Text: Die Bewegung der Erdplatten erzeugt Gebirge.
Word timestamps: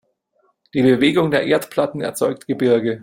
Die 0.73 0.81
Bewegung 0.81 1.29
der 1.29 1.43
Erdplatten 1.45 2.01
erzeugt 2.01 2.47
Gebirge. 2.47 2.99